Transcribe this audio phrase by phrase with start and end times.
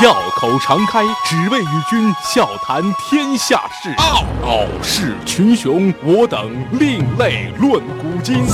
[0.00, 3.94] 笑口常开，只为与君笑谈天下事。
[3.98, 8.44] 傲傲视群雄，我等另类论古今。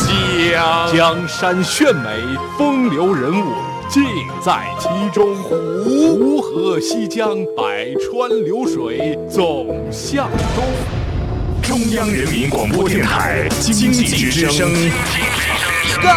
[0.92, 2.11] 江江山炫美，
[2.58, 3.54] 风流人物
[3.88, 4.04] 尽
[4.45, 5.34] 在其中。
[5.34, 10.63] 湖河西江，百川流水总向东。
[11.63, 14.69] 中央人民广播电台经济之声。
[16.02, 16.11] 高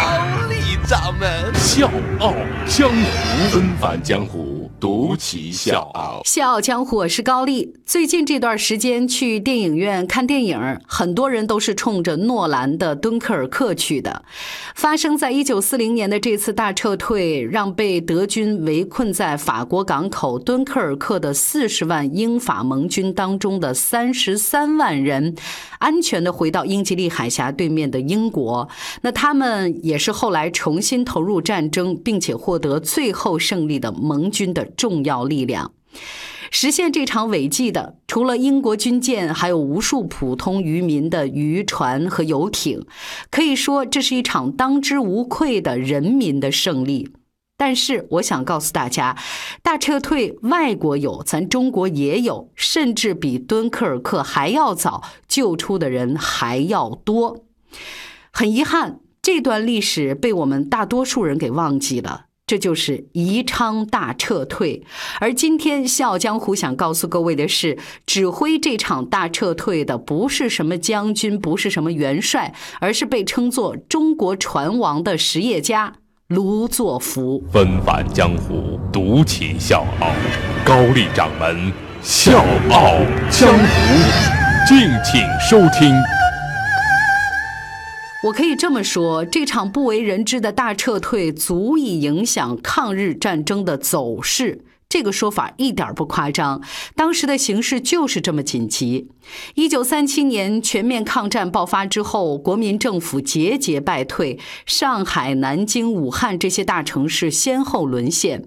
[0.50, 1.88] 丽掌门笑
[2.20, 2.34] 傲
[2.66, 4.53] 江湖，纷返江湖。
[4.84, 7.72] 独骑笑傲，笑傲江湖，我是高丽。
[7.86, 14.26] 最近这段时间去电影院看电影，很多人都是冲着诺兰的《敦刻尔克》去的。
[14.74, 25.34] 发生在一九四零年的这次大撤退，让被德军围困在法国港口敦刻尔克的四十万英法盟军当中的三十三万人，
[25.78, 28.68] 安全的回到英吉利海峡对面的英国。
[29.00, 34.68] 那他们也是后来重新投入战争，并且获得最后胜利的盟军的。
[34.76, 35.72] 重要力量，
[36.50, 42.86] 实现这场伟绩的，除了英国军舰，还有无数普通渔民的渔船和游艇。
[43.30, 47.10] 可以说，这是一场当之无愧的人民的胜利。
[47.56, 49.16] 但是，我想告诉大家，
[49.62, 57.44] 大撤退，外国有，咱中国也有，甚至比敦刻尔克还要早，救出的人还要多。
[58.32, 62.26] 很遗憾，这段历史被我们大多数人给忘记了。
[62.54, 64.84] 这就是宜昌大撤退，
[65.18, 75.94] 而今天《笑傲江湖》想告诉各位的是，指挥这场大撤退的不是什么将军，不是什么元帅，而是被称作“中国船王”的实业家
[76.28, 77.42] 卢作孚。
[77.50, 80.12] 纷返江湖，独起笑傲，
[80.64, 82.38] 高丽掌门笑
[82.70, 82.94] 傲
[83.30, 85.92] 江湖，敬请收听。
[88.24, 94.64] 我可以这么说，这场不为人知的大撤退足以影响抗日战争的走势。
[94.88, 96.62] 这个说法一点不夸张，
[96.94, 99.08] 当时的形势就是这么紧急。
[99.56, 108.46] 一九三七年全面抗战爆发之后，国民政府节节败退，上海、南京、武汉这些大城市先后沦陷，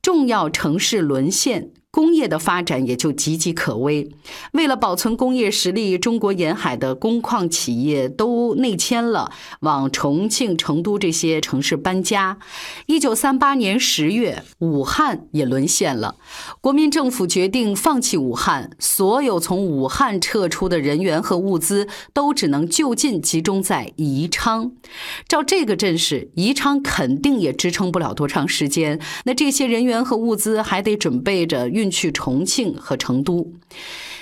[0.00, 1.68] 重要城市沦陷。
[1.92, 4.08] 工业的发展也就岌岌可危。
[4.52, 12.38] 为了保存工业实力，中国沿海的工矿企业都内迁了，往重庆、成都这些城市搬家。
[12.86, 16.14] 一九三八年十月，武汉也沦陷了。
[16.60, 24.70] 国民政府决定放弃武汉，所有从武汉撤出的人员和物资都只能就近集中在宜昌。
[25.26, 29.00] 照这个阵势，宜昌肯定也支撑不了多长时间。
[29.24, 31.68] 那这些人员和物资还得准备着。
[31.80, 33.52] 运去重庆和成都。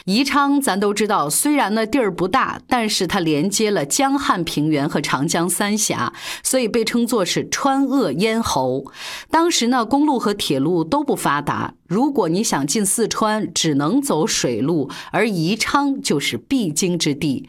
[0.04, 8.86] 宜昌，咱都知道，虽然呢地儿不大，但是它连接了江汉平原和长江三峡，所以被称作是川鄂咽喉。
[9.30, 17.48] 当时呢，公路和铁路都不发达，如果你想进四川，只能走水路，而宜昌就是必经之地。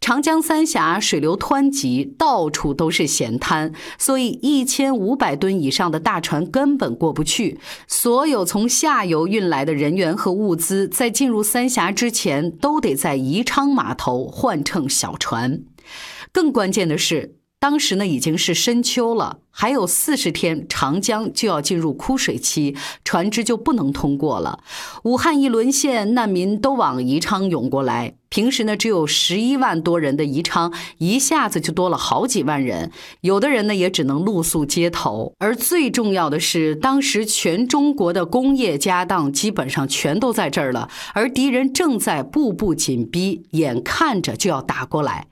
[0.00, 7.58] 长江三峡水流湍急，到处都是险滩，所以一千五百吨以上的大船根本过不去。
[7.88, 11.88] 所有从下游运来的人员和物资，在进入三峡。
[11.90, 15.62] 之前都得在宜昌码头换乘小船，
[16.30, 19.38] 更关键的是，当时呢已经是深秋了。
[19.60, 24.60] 还有四十天，长江就要进入枯水期，船只就不能通过了。
[25.02, 28.14] 武汉一沦陷，难民都往宜昌涌过来。
[28.28, 32.92] 平时呢，只有十一万多人的宜昌，一下子就多了好几万人。
[33.22, 35.32] 有的人呢，也只能露宿街头。
[35.38, 45.26] 而最重要的是，当时全中国的工业家当基本上全都在这儿了，而敌人正在步步紧逼，眼看着就要打过来。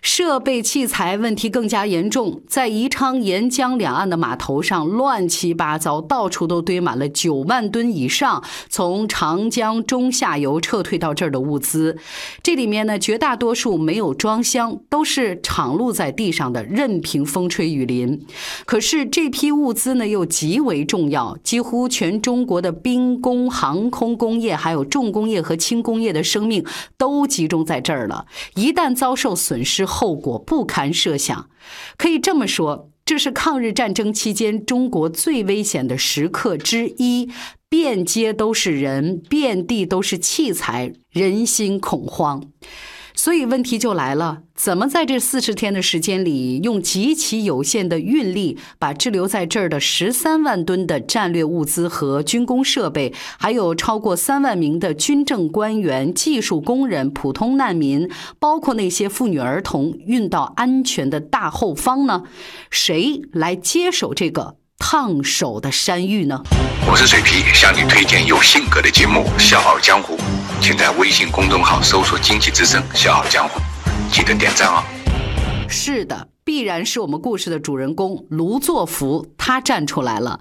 [0.00, 3.65] 设备器材问题更加严重，在宜昌沿江。
[3.66, 11.98] 江两岸的码头上乱七八糟，到处都堆满了九万吨以上从长江中下游撤退到这儿的物资。
[12.44, 18.24] 这里面呢，绝大多数没有装箱，都是敞露在地上的，任凭风吹雨淋。
[18.66, 26.64] 可是这批物资呢，又极为重要，几乎全中国的兵工、航空工业，还有重工业和轻工业的生命
[26.96, 28.26] 都集中在这儿了。
[28.54, 31.48] 一旦遭受损失，后果不堪设想。
[31.96, 32.90] 可以这么说。
[33.06, 37.30] 这是抗日战争期间中国最危险的时刻之一，
[37.68, 42.50] 遍街都是人，遍地都是器材，人心恐慌。
[43.18, 58.08] 所以问题就来了：怎么在这四十天的时间里，用极其有限的运力，把滞留在这儿的十三万吨的战略物资和军工设备，还有超过三万名的军政官员、技术工人、普通难民，
[58.38, 62.24] 包括那些妇女儿童，运到安全的大后方呢？
[62.70, 66.42] 谁来接手这个烫手的山芋呢？
[66.88, 68.85] 我是水皮，向你推荐有性格的
[69.38, 70.16] 《笑傲江湖》，
[70.60, 73.60] 请在微信公众号搜索“经济之声笑傲江湖”，
[74.12, 74.82] 记得点赞哦。
[75.68, 76.28] 是的。
[76.44, 80.38] 必然是我们故事的主人公卢作福，他站出来了。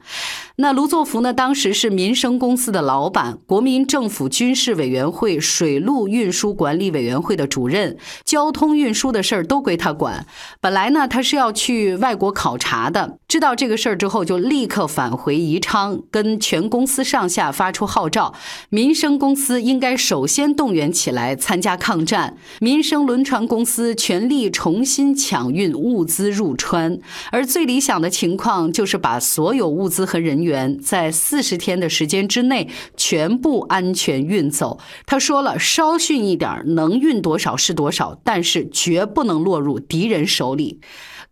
[0.57, 1.33] 那卢作孚呢？
[1.33, 10.25] 当时是民生公司的老板，国民政府军事委员会水陆运输管理委员会的主任，交通运输的事儿都归他管。
[10.61, 18.33] 本来呢，他是要去外国考察的，知道这个事儿之后，就立刻返回宜昌，跟全公司上下发出号召：
[18.69, 22.37] 民生公司应该首先动员起来参加抗战。
[22.61, 26.97] 民生轮船公司全力重新抢运物资入川，
[27.33, 30.44] 而最理想的情况就是把所有物资和人。
[30.45, 34.79] 员在四十天的时间之内全部安全运走。
[35.05, 40.79] 他说了，稍逊一点能运多少是多少，但是绝不能落入敌人手里。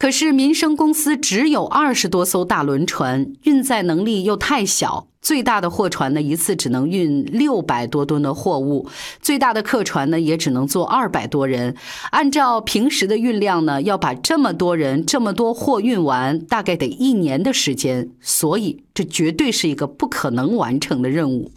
[0.03, 5.07] 可是民生公司只有二十多艘大轮船，运载能力又太小。
[5.21, 8.85] 最大的货船呢，一次只能运六百多吨的货物；
[9.21, 11.77] 最大的客船呢，也只能坐二百多人。
[12.11, 18.09] 按照平时的运量呢，要把这么多人、这么多货运完，大概得一年的时间。
[18.19, 21.49] 所以，这绝对是一个不可能完成的任务。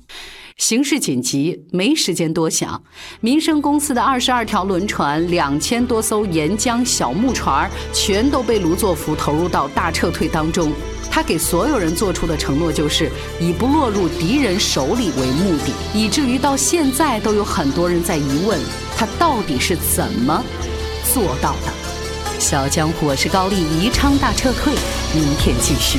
[0.57, 2.83] 形势紧急，没时间多想。
[3.21, 10.73] 民生公司的二十二条轮船、两千多艘沿江小木船，全都被卢作孚投入到大撤退当中。
[11.11, 18.59] 他给所有人做出的承诺就是以不落入敌人手里为目的，以至于到现在都有很多人在疑问
[18.97, 20.43] 他到底是怎么
[21.13, 22.39] 做到的。
[22.39, 24.75] 小江，我是高丽，宜昌大撤退，
[25.15, 25.99] 明天继续。